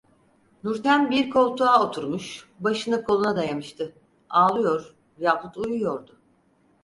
Nurten 0.63 1.11
bir 1.11 1.29
koltuğa 1.29 1.87
oturmuş, 1.87 2.49
başını 2.59 3.03
koluna 3.03 3.35
dayamıştı; 3.35 3.93
ağlıyor, 4.29 4.95
yahut 5.19 5.57
uyuyordu. 5.57 6.15